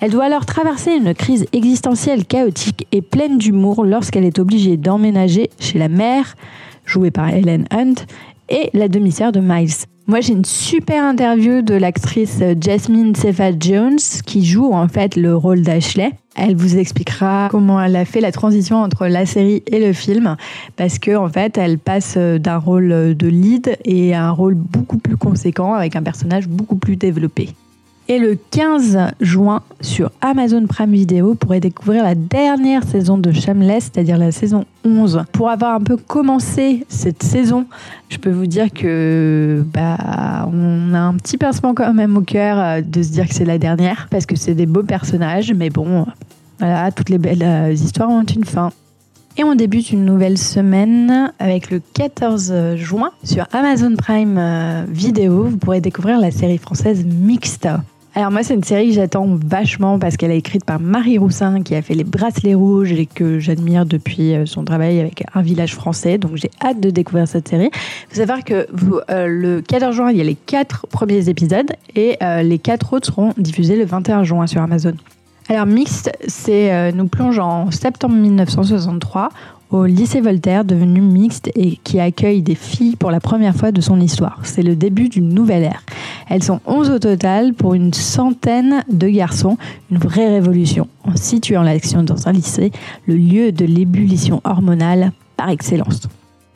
Elle 0.00 0.10
doit 0.10 0.24
alors 0.24 0.46
traverser 0.46 0.92
une 0.92 1.14
crise 1.14 1.46
existentielle 1.52 2.24
chaotique 2.24 2.86
et 2.92 3.02
pleine 3.02 3.38
d'humour 3.38 3.84
lorsqu'elle 3.84 4.24
est 4.24 4.38
obligée 4.38 4.76
d'emménager 4.76 5.50
chez 5.58 5.78
la 5.78 5.88
mère, 5.88 6.36
jouée 6.84 7.10
par 7.10 7.28
Helen 7.28 7.66
Hunt, 7.70 7.94
et 8.48 8.70
la 8.72 8.88
demi-sœur 8.88 9.32
de 9.32 9.40
Miles. 9.40 9.86
Moi, 10.08 10.20
j'ai 10.20 10.32
une 10.32 10.44
super 10.44 11.04
interview 11.04 11.62
de 11.62 11.74
l'actrice 11.74 12.42
Jasmine 12.60 13.14
Cephas 13.14 13.52
Jones 13.58 14.00
qui 14.26 14.44
joue 14.44 14.72
en 14.72 14.88
fait 14.88 15.14
le 15.14 15.36
rôle 15.36 15.62
d'Ashley. 15.62 16.10
Elle 16.34 16.56
vous 16.56 16.76
expliquera 16.76 17.48
comment 17.50 17.80
elle 17.80 17.94
a 17.94 18.04
fait 18.04 18.20
la 18.20 18.32
transition 18.32 18.78
entre 18.78 19.06
la 19.06 19.26
série 19.26 19.62
et 19.68 19.78
le 19.78 19.92
film 19.92 20.36
parce 20.76 20.98
que 20.98 21.14
en 21.14 21.28
fait, 21.28 21.56
elle 21.56 21.78
passe 21.78 22.16
d'un 22.16 22.58
rôle 22.58 23.14
de 23.16 23.28
lead 23.28 23.76
et 23.84 24.12
à 24.14 24.24
un 24.26 24.30
rôle 24.30 24.54
beaucoup 24.54 24.98
plus 24.98 25.16
conséquent 25.16 25.74
avec 25.74 25.94
un 25.94 26.02
personnage 26.02 26.48
beaucoup 26.48 26.76
plus 26.76 26.96
développé. 26.96 27.50
Et 28.08 28.18
le 28.18 28.36
15 28.50 28.98
juin, 29.20 29.62
sur 29.80 30.10
Amazon 30.20 30.66
Prime 30.66 30.90
Video, 30.90 31.28
vous 31.28 31.34
pourrez 31.36 31.60
découvrir 31.60 32.02
la 32.02 32.16
dernière 32.16 32.82
saison 32.82 33.16
de 33.16 33.30
Shameless, 33.30 33.90
c'est-à-dire 33.92 34.18
la 34.18 34.32
saison 34.32 34.64
11. 34.84 35.24
Pour 35.32 35.50
avoir 35.50 35.74
un 35.74 35.80
peu 35.80 35.96
commencé 35.96 36.84
cette 36.88 37.22
saison, 37.22 37.66
je 38.08 38.18
peux 38.18 38.30
vous 38.30 38.46
dire 38.46 38.72
que 38.72 39.64
bah, 39.72 40.48
on 40.52 40.92
a 40.94 40.98
un 40.98 41.14
petit 41.14 41.38
pincement 41.38 41.74
quand 41.74 41.94
même 41.94 42.16
au 42.16 42.22
cœur 42.22 42.58
euh, 42.58 42.80
de 42.80 43.02
se 43.02 43.12
dire 43.12 43.28
que 43.28 43.34
c'est 43.34 43.44
la 43.44 43.58
dernière, 43.58 44.08
parce 44.10 44.26
que 44.26 44.34
c'est 44.34 44.54
des 44.54 44.66
beaux 44.66 44.82
personnages, 44.82 45.52
mais 45.54 45.70
bon, 45.70 46.04
voilà, 46.58 46.90
toutes 46.90 47.08
les 47.08 47.18
belles 47.18 47.44
euh, 47.44 47.72
histoires 47.72 48.10
ont 48.10 48.24
une 48.24 48.44
fin. 48.44 48.70
Et 49.38 49.44
on 49.44 49.54
débute 49.54 49.92
une 49.92 50.04
nouvelle 50.04 50.36
semaine 50.36 51.32
avec 51.38 51.70
le 51.70 51.80
14 51.94 52.76
juin 52.76 53.12
sur 53.24 53.46
Amazon 53.52 53.94
Prime 53.96 54.36
euh, 54.36 54.84
Video. 54.88 55.44
Vous 55.44 55.56
pourrez 55.56 55.80
découvrir 55.80 56.20
la 56.20 56.30
série 56.30 56.58
française 56.58 57.04
Mixta. 57.06 57.82
Alors 58.14 58.30
moi, 58.30 58.42
c'est 58.42 58.52
une 58.52 58.62
série 58.62 58.88
que 58.88 58.94
j'attends 58.94 59.26
vachement 59.42 59.98
parce 59.98 60.18
qu'elle 60.18 60.32
est 60.32 60.38
écrite 60.38 60.66
par 60.66 60.78
Marie 60.78 61.16
Roussin 61.16 61.62
qui 61.62 61.74
a 61.74 61.80
fait 61.80 61.94
Les 61.94 62.04
Bracelets 62.04 62.54
Rouges 62.54 62.92
et 62.92 63.06
que 63.06 63.38
j'admire 63.38 63.86
depuis 63.86 64.34
euh, 64.34 64.44
son 64.44 64.66
travail 64.66 65.00
avec 65.00 65.24
Un 65.34 65.40
village 65.40 65.74
français. 65.74 66.18
Donc 66.18 66.36
j'ai 66.36 66.50
hâte 66.62 66.78
de 66.78 66.90
découvrir 66.90 67.26
cette 67.26 67.48
série. 67.48 67.70
Il 67.72 68.08
faut 68.10 68.16
savoir 68.16 68.44
que 68.44 68.66
euh, 69.10 69.26
le 69.26 69.62
14 69.62 69.96
juin, 69.96 70.10
il 70.10 70.18
y 70.18 70.20
a 70.20 70.24
les 70.24 70.34
quatre 70.34 70.86
premiers 70.88 71.30
épisodes 71.30 71.72
et 71.96 72.18
euh, 72.22 72.42
les 72.42 72.58
quatre 72.58 72.92
autres 72.92 73.06
seront 73.06 73.32
diffusés 73.38 73.76
le 73.76 73.86
21 73.86 74.24
juin 74.24 74.46
sur 74.46 74.60
Amazon. 74.60 74.92
Alors 75.48 75.66
Mixte, 75.66 76.12
c'est 76.28 76.92
nous 76.92 77.08
plonge 77.08 77.38
en 77.38 77.70
septembre 77.72 78.14
1963 78.14 79.30
au 79.72 79.86
lycée 79.86 80.20
Voltaire, 80.20 80.64
devenu 80.64 81.00
mixte 81.00 81.50
et 81.54 81.76
qui 81.82 81.98
accueille 81.98 82.42
des 82.42 82.54
filles 82.54 82.96
pour 82.96 83.10
la 83.10 83.20
première 83.20 83.56
fois 83.56 83.72
de 83.72 83.80
son 83.80 83.98
histoire. 84.00 84.38
C'est 84.44 84.62
le 84.62 84.76
début 84.76 85.08
d'une 85.08 85.30
nouvelle 85.30 85.64
ère. 85.64 85.82
Elles 86.28 86.42
sont 86.42 86.60
11 86.66 86.90
au 86.90 86.98
total 86.98 87.54
pour 87.54 87.74
une 87.74 87.94
centaine 87.94 88.84
de 88.90 89.08
garçons, 89.08 89.56
une 89.90 89.98
vraie 89.98 90.28
révolution, 90.28 90.88
en 91.04 91.16
situant 91.16 91.62
l'action 91.62 92.02
dans 92.02 92.28
un 92.28 92.32
lycée, 92.32 92.70
le 93.06 93.16
lieu 93.16 93.50
de 93.50 93.64
l'ébullition 93.64 94.42
hormonale 94.44 95.12
par 95.36 95.48
excellence. 95.48 96.02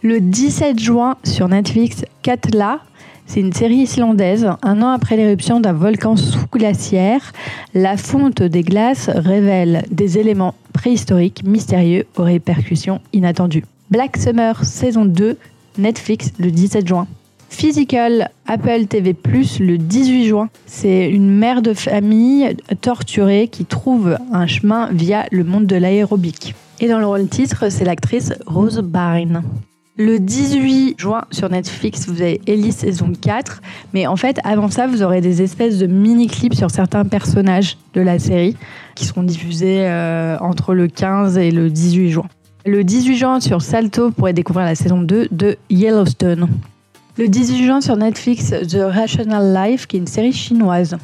Le 0.02 0.20
17 0.20 0.78
juin 0.78 1.16
sur 1.24 1.48
Netflix, 1.48 2.04
Katla, 2.22 2.80
c'est 3.26 3.40
une 3.40 3.52
série 3.52 3.78
islandaise. 3.78 4.48
Un 4.62 4.82
an 4.82 4.90
après 4.90 5.16
l'éruption 5.16 5.58
d'un 5.58 5.72
volcan 5.72 6.14
sous-glaciaire, 6.16 7.32
la 7.74 7.96
fonte 7.96 8.42
des 8.42 8.62
glaces 8.62 9.10
révèle 9.12 9.84
des 9.90 10.18
éléments 10.18 10.54
préhistoriques 10.76 11.42
mystérieux 11.44 12.06
aux 12.16 12.22
répercussions 12.22 13.00
inattendues. 13.14 13.64
Black 13.90 14.18
Summer 14.18 14.62
saison 14.62 15.06
2, 15.06 15.38
Netflix 15.78 16.32
le 16.38 16.50
17 16.50 16.86
juin. 16.86 17.06
Physical 17.48 18.30
Apple 18.46 18.86
TV 18.86 19.16
le 19.60 19.78
18 19.78 20.26
juin. 20.26 20.50
C'est 20.66 21.08
une 21.08 21.30
mère 21.30 21.62
de 21.62 21.72
famille 21.72 22.54
torturée 22.82 23.48
qui 23.48 23.64
trouve 23.64 24.18
un 24.32 24.46
chemin 24.46 24.90
via 24.92 25.26
le 25.32 25.44
monde 25.44 25.66
de 25.66 25.76
l'aérobic. 25.76 26.54
Et 26.80 26.88
dans 26.88 26.98
le 26.98 27.06
rôle 27.06 27.26
titre, 27.28 27.70
c'est 27.70 27.84
l'actrice 27.84 28.34
Rose 28.46 28.82
Byrne. 28.84 29.42
Le 29.98 30.18
18 30.18 31.00
juin 31.00 31.24
sur 31.30 31.48
Netflix, 31.48 32.06
vous 32.06 32.20
avez 32.20 32.38
Ellie 32.46 32.72
saison 32.72 33.12
4. 33.18 33.62
Mais 33.94 34.06
en 34.06 34.16
fait, 34.16 34.38
avant 34.44 34.70
ça, 34.70 34.86
vous 34.86 35.02
aurez 35.02 35.22
des 35.22 35.40
espèces 35.40 35.78
de 35.78 35.86
mini-clips 35.86 36.54
sur 36.54 36.70
certains 36.70 37.06
personnages 37.06 37.78
de 37.94 38.02
la 38.02 38.18
série 38.18 38.56
qui 38.94 39.06
seront 39.06 39.22
diffusés 39.22 39.86
euh, 39.86 40.36
entre 40.40 40.74
le 40.74 40.88
15 40.88 41.38
et 41.38 41.50
le 41.50 41.70
18 41.70 42.10
juin. 42.10 42.26
Le 42.66 42.84
18 42.84 43.16
juin 43.16 43.40
sur 43.40 43.62
Salto, 43.62 44.08
vous 44.08 44.12
pourrez 44.12 44.34
découvrir 44.34 44.66
la 44.66 44.74
saison 44.74 45.00
2 45.00 45.28
de 45.30 45.56
Yellowstone. 45.70 46.46
Le 47.16 47.28
18 47.28 47.64
juin 47.64 47.80
sur 47.80 47.96
Netflix, 47.96 48.50
The 48.50 48.82
Rational 48.82 49.54
Life, 49.54 49.86
qui 49.86 49.96
est 49.96 50.00
une 50.00 50.06
série 50.06 50.34
chinoise. 50.34 50.98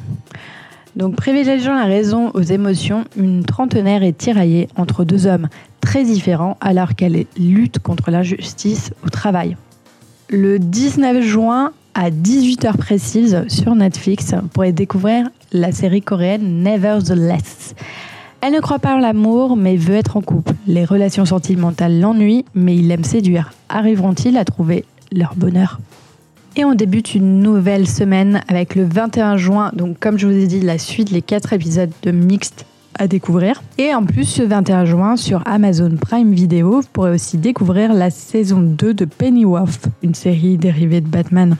Donc 0.95 1.15
privilégiant 1.15 1.75
la 1.75 1.85
raison 1.85 2.29
aux 2.33 2.41
émotions, 2.41 3.05
une 3.17 3.43
trentenaire 3.43 4.03
est 4.03 4.17
tiraillée 4.17 4.67
entre 4.75 5.03
deux 5.03 5.25
hommes 5.25 5.47
très 5.81 6.03
différents 6.03 6.57
alors 6.61 6.95
qu'elle 6.95 7.25
lutte 7.37 7.79
contre 7.79 8.11
l'injustice 8.11 8.91
au 9.05 9.09
travail. 9.09 9.57
Le 10.29 10.59
19 10.59 11.21
juin 11.21 11.71
à 11.95 12.09
18h 12.09 12.77
précise 12.77 13.43
sur 13.47 13.75
Netflix, 13.75 14.33
vous 14.33 14.47
pourrez 14.47 14.71
découvrir 14.71 15.29
la 15.51 15.71
série 15.71 16.01
coréenne 16.01 16.63
Nevertheless. 16.63 17.75
Elle 18.41 18.53
ne 18.53 18.59
croit 18.59 18.79
pas 18.79 18.95
en 18.95 18.99
l'amour, 18.99 19.55
mais 19.55 19.77
veut 19.77 19.95
être 19.95 20.17
en 20.17 20.21
couple. 20.21 20.53
Les 20.67 20.85
relations 20.85 21.23
sentimentales 21.23 21.99
l'ennuient, 21.99 22.45
mais 22.55 22.75
il 22.75 22.91
aime 22.91 23.03
séduire. 23.03 23.53
Arriveront-ils 23.69 24.37
à 24.37 24.43
trouver 24.43 24.85
leur 25.11 25.35
bonheur? 25.35 25.79
Et 26.55 26.65
on 26.65 26.75
débute 26.75 27.15
une 27.15 27.39
nouvelle 27.39 27.87
semaine 27.87 28.41
avec 28.47 28.75
le 28.75 28.83
21 28.83 29.37
juin, 29.37 29.71
donc 29.73 29.99
comme 29.99 30.17
je 30.17 30.27
vous 30.27 30.37
ai 30.37 30.47
dit, 30.47 30.59
la 30.61 30.77
suite, 30.77 31.09
les 31.11 31.21
quatre 31.21 31.53
épisodes 31.53 31.91
de 32.03 32.11
Mixed 32.11 32.65
à 32.95 33.07
découvrir. 33.07 33.63
Et 33.77 33.93
en 33.93 34.03
plus, 34.03 34.25
ce 34.25 34.43
21 34.43 34.85
juin, 34.85 35.15
sur 35.15 35.41
Amazon 35.45 35.95
Prime 35.99 36.31
Video, 36.31 36.81
vous 36.81 36.87
pourrez 36.93 37.11
aussi 37.11 37.37
découvrir 37.37 37.93
la 37.93 38.09
saison 38.09 38.59
2 38.59 38.93
de 38.93 39.05
Pennyworth, 39.05 39.87
une 40.03 40.13
série 40.13 40.57
dérivée 40.57 41.01
de 41.01 41.07
Batman. 41.07 41.57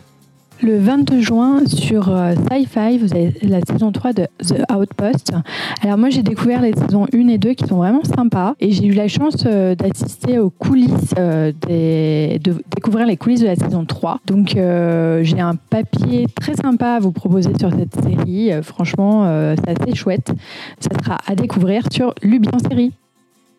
Le 0.63 0.79
22 0.79 1.19
juin, 1.19 1.65
sur 1.65 2.07
euh, 2.07 2.35
Sci-Fi, 2.49 2.97
vous 2.97 3.13
avez 3.13 3.33
la 3.41 3.59
saison 3.69 3.91
3 3.91 4.13
de 4.13 4.27
The 4.47 4.63
Outpost. 4.73 5.33
Alors 5.81 5.97
moi, 5.97 6.09
j'ai 6.09 6.23
découvert 6.23 6.61
les 6.61 6.71
saisons 6.71 7.05
1 7.13 7.27
et 7.27 7.37
2 7.37 7.53
qui 7.53 7.67
sont 7.67 7.75
vraiment 7.75 8.05
sympas. 8.05 8.55
Et 8.61 8.71
j'ai 8.71 8.85
eu 8.85 8.93
la 8.93 9.09
chance 9.09 9.43
euh, 9.45 9.75
d'assister 9.75 10.39
aux 10.39 10.49
coulisses, 10.49 11.13
euh, 11.19 11.51
de 11.67 12.63
découvrir 12.73 13.05
les 13.07 13.17
coulisses 13.17 13.41
de 13.41 13.47
la 13.47 13.57
saison 13.57 13.83
3. 13.83 14.21
Donc 14.25 14.51
j'ai 14.55 15.39
un 15.41 15.55
papier 15.55 16.27
très 16.39 16.55
sympa 16.55 16.91
à 16.91 16.99
vous 17.01 17.11
proposer 17.11 17.51
sur 17.59 17.69
cette 17.71 18.01
série. 18.01 18.51
franchement, 18.61 19.25
c'est 19.57 19.81
assez 19.81 19.95
chouette. 19.95 20.31
Ça 20.79 20.91
sera 21.03 21.17
à 21.27 21.35
découvrir 21.35 21.83
sur 21.91 22.13
Lubian 22.21 22.59
Série. 22.59 22.93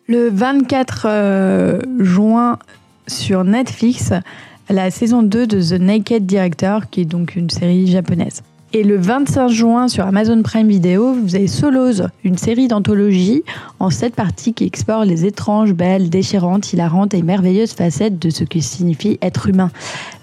Le 0.07 0.29
24 0.29 1.81
juin, 1.99 2.57
sur 3.07 3.43
Netflix, 3.43 4.11
la 4.69 4.91
saison 4.91 5.23
2 5.23 5.47
de 5.47 5.61
The 5.61 5.79
Naked 5.79 6.25
Director, 6.25 6.89
qui 6.89 7.01
est 7.01 7.05
donc 7.05 7.35
une 7.35 7.49
série 7.49 7.87
japonaise. 7.87 8.41
Et 8.73 8.83
le 8.83 8.97
25 8.97 9.47
juin 9.47 9.87
sur 9.87 10.05
Amazon 10.05 10.41
Prime 10.41 10.67
Video, 10.67 11.13
vous 11.13 11.35
avez 11.35 11.47
Solos, 11.47 12.01
une 12.25 12.37
série 12.37 12.67
d'anthologie 12.67 13.43
en 13.79 13.89
sept 13.89 14.15
parties 14.15 14.53
qui 14.53 14.65
explore 14.65 15.05
les 15.05 15.25
étranges, 15.25 15.73
belles, 15.73 16.09
déchirantes, 16.09 16.73
hilarantes 16.73 17.13
et 17.13 17.21
merveilleuses 17.21 17.71
facettes 17.71 18.19
de 18.19 18.29
ce 18.29 18.43
que 18.43 18.59
signifie 18.59 19.17
être 19.21 19.47
humain. 19.47 19.71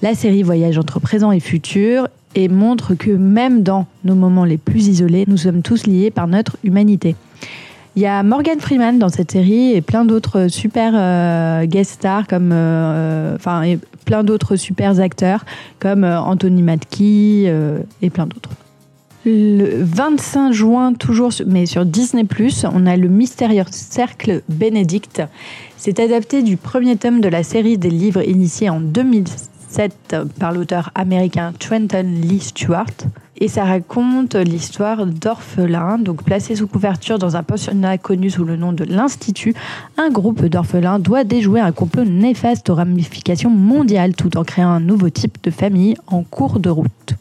La 0.03 0.15
série 0.15 0.43
voyage 0.43 0.77
entre 0.77 1.01
présent 1.01 1.33
et 1.33 1.41
futur 1.41 2.09
et 2.35 2.49
montre 2.49 2.95
que 2.95 3.11
même 3.11 3.63
dans 3.63 3.87
nos 4.05 4.15
moments 4.15 4.45
les 4.45 4.59
plus 4.59 4.89
isolés, 4.89 5.25
nous 5.29 5.39
sommes 5.39 5.63
tous 5.63 5.87
liés 5.87 6.11
par 6.11 6.27
notre 6.27 6.57
humanité. 6.63 7.15
Il 7.95 8.03
y 8.03 8.07
a 8.07 8.23
Morgan 8.23 8.59
Freeman 8.59 8.99
dans 8.99 9.11
cette 9.11 9.33
série 9.33 9.73
et 9.73 9.83
plein 9.83 10.07
d'autres 10.07 10.49
super 10.49 10.93
euh, 10.95 11.67
guest 11.67 11.93
stars 11.93 12.27
comme, 12.27 12.51
euh, 12.53 13.37
enfin, 13.37 13.77
plein 14.05 14.25
d'autres 14.25 14.57
super 14.57 15.01
acteurs 15.01 15.45
comme 15.79 16.05
euh, 16.05 16.21
Anthony 16.21 16.63
Mackie 16.63 17.47
et 18.03 18.11
plein 18.11 18.27
d'autres. 18.27 18.51
Le 19.25 19.85
25 19.85 20.53
juin, 20.53 20.95
toujours, 20.95 21.31
mais 21.47 21.67
sur 21.67 21.87
Disney+, 21.87 22.27
on 22.73 22.87
a 22.87 22.97
le 22.97 23.09
mystérieux 23.09 23.63
cercle 23.71 24.43
Bénédicte. 24.49 25.23
C'est 25.77 26.01
adapté 26.01 26.43
du 26.43 26.57
premier 26.57 26.97
tome 26.97 27.21
de 27.21 27.29
la 27.29 27.45
série 27.45 27.79
des 27.79 27.91
livres 27.91 28.29
initiés 28.29 28.69
en 28.69 28.81
2007 28.81 30.17
par 30.41 30.53
l'auteur 30.53 30.91
américain 30.97 31.53
Trenton 31.57 32.03
Lee 32.03 32.41
Stewart. 32.41 32.87
Et 33.43 33.49
ça 33.49 33.65
raconte 33.65 34.37
l'histoire 34.37 35.05
d'orphelins, 35.05 35.99
donc 35.99 36.23
placés 36.23 36.55
sous 36.55 36.69
couverture 36.69 37.19
dans 37.19 37.35
un 37.37 37.43
pensionnat 37.43 37.99
connu 37.99 38.31
sous 38.31 38.45
le 38.45 38.55
nom 38.55 38.73
de 38.73 38.85
l'Institut. 38.85 39.53
Un 39.99 40.11
groupe 40.11 40.45
d'orphelins 40.45 41.01
doit 41.01 41.25
déjouer 41.25 41.59
un 41.59 41.73
complot 41.73 42.05
néfaste 42.05 42.71
aux 42.71 42.77
ramifications 42.77 43.51
mondiales 43.51 44.15
tout 44.15 44.39
en 44.39 44.45
créant 44.45 44.69
un 44.71 44.79
nouveau 44.79 45.11
type 45.11 45.39
de 45.43 45.51
famille 45.51 45.97
en 46.07 46.23
cours 46.23 46.61
de 46.61 46.71
route. 46.71 47.15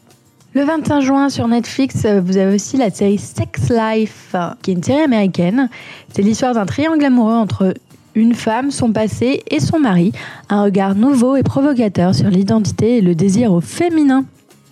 Le 0.54 0.62
25 0.62 1.00
juin 1.00 1.28
sur 1.28 1.48
Netflix, 1.48 2.06
vous 2.06 2.36
avez 2.36 2.54
aussi 2.54 2.76
la 2.76 2.90
série 2.90 3.18
Sex 3.18 3.70
Life, 3.70 4.36
qui 4.62 4.70
est 4.70 4.74
une 4.74 4.82
série 4.84 5.02
américaine. 5.02 5.68
C'est 6.12 6.22
l'histoire 6.22 6.54
d'un 6.54 6.66
triangle 6.66 7.04
amoureux 7.04 7.34
entre 7.34 7.74
une 8.14 8.34
femme, 8.34 8.70
son 8.70 8.92
passé 8.92 9.42
et 9.50 9.58
son 9.58 9.80
mari. 9.80 10.12
Un 10.48 10.62
regard 10.62 10.94
nouveau 10.94 11.34
et 11.34 11.42
provocateur 11.42 12.14
sur 12.14 12.28
l'identité 12.28 12.98
et 12.98 13.00
le 13.00 13.16
désir 13.16 13.52
au 13.52 13.60
féminin. 13.60 14.24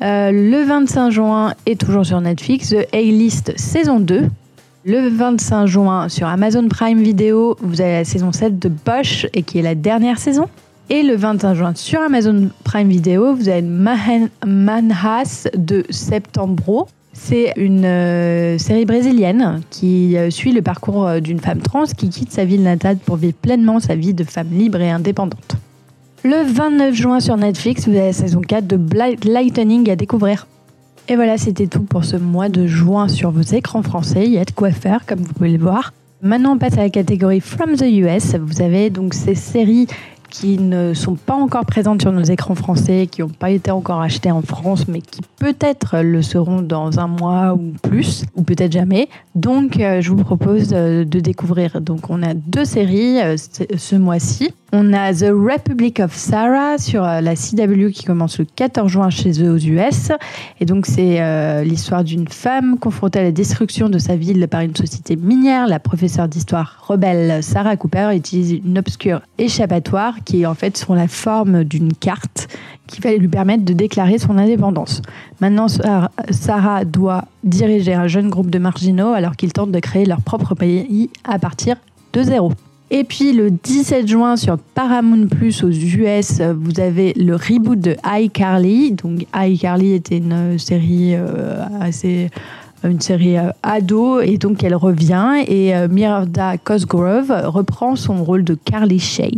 Euh, 0.02 0.30
le 0.30 0.64
25 0.64 1.10
juin 1.10 1.54
est 1.66 1.78
toujours 1.78 2.06
sur 2.06 2.20
Netflix, 2.20 2.70
The 2.70 2.86
A-List 2.94 3.52
saison 3.56 4.00
2. 4.00 4.28
Le 4.86 5.08
25 5.08 5.66
juin 5.66 6.08
sur 6.08 6.26
Amazon 6.26 6.66
Prime 6.68 7.02
Video, 7.02 7.54
vous 7.60 7.82
avez 7.82 7.92
la 7.92 8.04
saison 8.04 8.32
7 8.32 8.58
de 8.58 8.70
Bosch 8.70 9.26
et 9.34 9.42
qui 9.42 9.58
est 9.58 9.62
la 9.62 9.74
dernière 9.74 10.18
saison. 10.18 10.48
Et 10.88 11.02
le 11.02 11.16
25 11.16 11.54
juin 11.54 11.72
sur 11.74 12.00
Amazon 12.00 12.48
Prime 12.64 12.88
Video, 12.88 13.34
vous 13.34 13.50
avez 13.50 13.60
Manhas 13.62 15.48
de 15.54 15.84
Septembro. 15.90 16.88
C'est 17.12 17.52
une 17.56 17.84
euh, 17.84 18.56
série 18.56 18.86
brésilienne 18.86 19.60
qui 19.68 20.16
euh, 20.16 20.30
suit 20.30 20.52
le 20.52 20.62
parcours 20.62 21.20
d'une 21.20 21.40
femme 21.40 21.60
trans 21.60 21.84
qui 21.84 22.08
quitte 22.08 22.32
sa 22.32 22.46
ville 22.46 22.62
natale 22.62 22.96
pour 22.96 23.16
vivre 23.16 23.34
pleinement 23.34 23.80
sa 23.80 23.94
vie 23.94 24.14
de 24.14 24.24
femme 24.24 24.48
libre 24.50 24.80
et 24.80 24.90
indépendante. 24.90 25.56
Le 26.22 26.44
29 26.44 26.94
juin 26.94 27.18
sur 27.18 27.38
Netflix, 27.38 27.88
vous 27.88 27.94
avez 27.94 28.08
la 28.08 28.12
saison 28.12 28.42
4 28.42 28.66
de 28.66 28.78
Lightning 29.26 29.88
à 29.88 29.96
découvrir. 29.96 30.46
Et 31.08 31.16
voilà, 31.16 31.38
c'était 31.38 31.66
tout 31.66 31.80
pour 31.80 32.04
ce 32.04 32.16
mois 32.16 32.50
de 32.50 32.66
juin 32.66 33.08
sur 33.08 33.30
vos 33.30 33.40
écrans 33.40 33.82
français. 33.82 34.26
Il 34.26 34.32
y 34.32 34.38
a 34.38 34.44
de 34.44 34.50
quoi 34.50 34.70
faire, 34.70 35.06
comme 35.06 35.20
vous 35.20 35.32
pouvez 35.32 35.52
le 35.52 35.58
voir. 35.58 35.94
Maintenant, 36.20 36.52
on 36.52 36.58
passe 36.58 36.74
à 36.74 36.82
la 36.82 36.90
catégorie 36.90 37.40
From 37.40 37.74
the 37.74 37.86
US. 37.86 38.34
Vous 38.34 38.60
avez 38.60 38.90
donc 38.90 39.14
ces 39.14 39.34
séries 39.34 39.86
qui 40.28 40.58
ne 40.58 40.92
sont 40.92 41.14
pas 41.14 41.34
encore 41.34 41.64
présentes 41.64 42.02
sur 42.02 42.12
nos 42.12 42.22
écrans 42.22 42.54
français, 42.54 43.08
qui 43.10 43.22
n'ont 43.22 43.30
pas 43.30 43.50
été 43.50 43.70
encore 43.70 44.02
achetées 44.02 44.30
en 44.30 44.42
France, 44.42 44.88
mais 44.88 45.00
qui 45.00 45.22
peut-être 45.38 46.00
le 46.02 46.20
seront 46.20 46.60
dans 46.60 47.00
un 47.00 47.08
mois 47.08 47.54
ou 47.54 47.72
plus, 47.82 48.26
ou 48.36 48.42
peut-être 48.42 48.72
jamais. 48.72 49.08
Donc, 49.34 49.80
euh, 49.80 50.02
je 50.02 50.10
vous 50.10 50.22
propose 50.22 50.68
de 50.68 51.04
découvrir. 51.04 51.80
Donc, 51.80 52.10
on 52.10 52.22
a 52.22 52.34
deux 52.34 52.66
séries 52.66 53.20
euh, 53.22 53.36
ce 53.38 53.96
mois-ci. 53.96 54.52
On 54.72 54.92
a 54.92 55.12
The 55.12 55.32
Republic 55.32 55.98
of 55.98 56.14
Sarah 56.14 56.78
sur 56.78 57.04
euh, 57.04 57.20
la 57.20 57.34
CW 57.34 57.90
qui 57.90 58.04
commence 58.04 58.38
le 58.38 58.44
14 58.44 58.88
juin 58.88 59.10
chez 59.10 59.42
eux 59.42 59.50
aux 59.50 59.58
US. 59.58 60.12
Et 60.60 60.64
donc, 60.64 60.86
c'est 60.86 61.64
l'histoire 61.64 62.04
d'une 62.04 62.28
femme 62.28 62.78
confrontée 62.78 63.18
à 63.18 63.22
la 63.24 63.32
destruction 63.32 63.88
de 63.88 63.98
sa 63.98 64.14
ville 64.14 64.46
par 64.48 64.60
une 64.60 64.76
société 64.76 65.16
minière. 65.16 65.66
La 65.66 65.80
professeure 65.80 66.28
d'histoire 66.28 66.84
rebelle 66.86 67.42
Sarah 67.42 67.76
Cooper 67.76 68.10
utilise 68.14 68.52
une 68.52 68.78
obscure 68.78 69.22
échappatoire 69.38 70.22
qui 70.24 70.46
en 70.46 70.54
fait 70.54 70.76
sont 70.76 70.94
la 70.94 71.08
forme 71.08 71.64
d'une 71.64 71.92
carte 71.92 72.48
qui 72.86 73.00
va 73.00 73.12
lui 73.14 73.28
permettre 73.28 73.64
de 73.64 73.72
déclarer 73.72 74.18
son 74.18 74.36
indépendance. 74.38 75.02
Maintenant, 75.40 75.66
Sarah 76.30 76.84
doit 76.84 77.24
diriger 77.44 77.94
un 77.94 78.08
jeune 78.08 78.28
groupe 78.28 78.50
de 78.50 78.58
marginaux 78.58 79.12
alors 79.12 79.36
qu'ils 79.36 79.52
tentent 79.52 79.72
de 79.72 79.80
créer 79.80 80.04
leur 80.04 80.20
propre 80.20 80.54
pays 80.54 81.10
à 81.24 81.38
partir 81.38 81.76
de 82.12 82.22
zéro. 82.22 82.52
Et 82.92 83.04
puis 83.04 83.32
le 83.32 83.52
17 83.52 84.08
juin 84.08 84.36
sur 84.36 84.58
Paramount 84.58 85.28
Plus 85.28 85.62
aux 85.62 85.70
US, 85.70 86.40
vous 86.40 86.80
avez 86.80 87.12
le 87.14 87.36
reboot 87.36 87.78
de 87.78 87.96
iCarly. 88.04 88.92
Donc 88.92 89.26
iCarly 89.34 89.92
était 89.92 90.16
une 90.16 90.58
série 90.58 91.14
euh, 91.14 91.62
assez 91.80 92.30
une 92.82 93.00
série 93.00 93.36
euh, 93.36 93.50
ado 93.62 94.20
et 94.20 94.38
donc 94.38 94.64
elle 94.64 94.74
revient 94.74 95.44
et 95.46 95.76
euh, 95.76 95.86
Miranda 95.88 96.56
Cosgrove 96.56 97.30
reprend 97.44 97.94
son 97.94 98.24
rôle 98.24 98.42
de 98.42 98.54
Carly 98.54 98.98
Shay. 98.98 99.32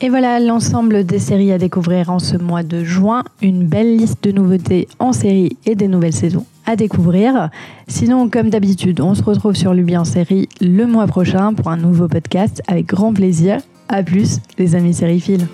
Et 0.00 0.08
voilà 0.08 0.40
l'ensemble 0.40 1.04
des 1.04 1.18
séries 1.18 1.52
à 1.52 1.58
découvrir 1.58 2.10
en 2.10 2.20
ce 2.20 2.36
mois 2.36 2.62
de 2.62 2.84
juin. 2.84 3.22
Une 3.42 3.66
belle 3.66 3.96
liste 3.96 4.24
de 4.24 4.32
nouveautés 4.32 4.88
en 4.98 5.12
série 5.12 5.56
et 5.66 5.74
des 5.74 5.88
nouvelles 5.88 6.12
saisons 6.12 6.46
à 6.66 6.76
découvrir. 6.76 7.50
Sinon, 7.88 8.28
comme 8.28 8.50
d'habitude, 8.50 9.00
on 9.00 9.14
se 9.14 9.22
retrouve 9.22 9.54
sur 9.54 9.74
Lubi 9.74 9.96
en 9.96 10.04
série 10.04 10.48
le 10.60 10.86
mois 10.86 11.06
prochain 11.06 11.54
pour 11.54 11.68
un 11.68 11.76
nouveau 11.76 12.08
podcast 12.08 12.62
avec 12.66 12.86
grand 12.86 13.12
plaisir. 13.12 13.58
A 13.88 14.02
plus, 14.02 14.40
les 14.58 14.74
amis 14.74 14.94
sériphiles. 14.94 15.46